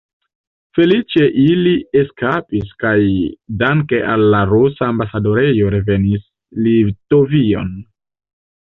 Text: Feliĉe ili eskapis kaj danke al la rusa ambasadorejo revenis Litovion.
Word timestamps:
Feliĉe 0.77 1.27
ili 1.41 1.73
eskapis 2.01 2.73
kaj 2.85 2.95
danke 3.61 4.01
al 4.15 4.27
la 4.35 4.43
rusa 4.55 4.89
ambasadorejo 4.95 5.71
revenis 5.79 6.29
Litovion. 6.67 7.75